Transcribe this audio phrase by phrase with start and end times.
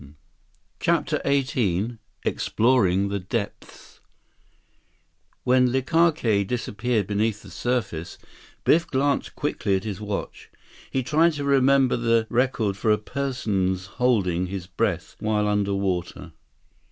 [0.79, 3.99] 141 CHAPTER XVIII Exploring the Depths
[5.43, 8.17] When Likake disappeared beneath the surface,
[8.63, 10.49] Biff glanced quickly at his watch.
[10.89, 16.31] He tried to remember the record for a person's holding his breath while under water.